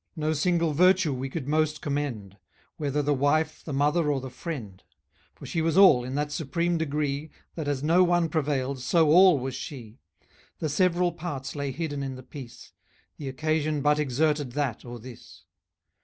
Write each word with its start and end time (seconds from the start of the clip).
No 0.15 0.33
single 0.33 0.73
virtue 0.73 1.13
we 1.13 1.29
could 1.29 1.47
most 1.47 1.79
commend, 1.79 2.37
Whether 2.77 3.03
the 3.03 3.13
wife, 3.13 3.63
the 3.63 3.71
mother, 3.71 4.11
or 4.11 4.19
the 4.19 4.31
friend; 4.31 4.81
For 5.35 5.45
she 5.45 5.61
was 5.61 5.77
all, 5.77 6.03
in 6.03 6.15
that 6.15 6.31
supreme 6.31 6.79
degree, 6.79 7.29
That 7.53 7.67
as 7.67 7.83
no 7.83 8.03
one 8.03 8.27
prevailed, 8.27 8.79
so 8.79 9.09
all 9.11 9.37
was 9.37 9.53
she. 9.53 9.99
The 10.57 10.69
several 10.69 11.11
parts 11.11 11.55
lay 11.55 11.69
hidden 11.69 12.01
in 12.01 12.15
the 12.15 12.23
piece; 12.23 12.73
The 13.17 13.29
occasion 13.29 13.81
but 13.81 13.99
exerted 13.99 14.53
that, 14.53 14.83
or 14.83 14.97
this. 14.99 15.43